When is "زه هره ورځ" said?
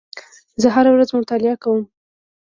0.61-1.09